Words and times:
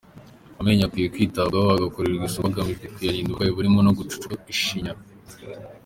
Amenyo 0.59 0.83
akwiye 0.85 1.07
kwitabwaho 1.13 1.69
agakorerwa 1.71 2.25
isuku, 2.29 2.45
hagamijwe 2.47 2.85
kuyarinda 2.93 3.29
uburwayi 3.31 3.55
burimo 3.57 3.79
no 3.83 3.91
gucukuka 3.97 4.35
ishinya. 4.53 4.93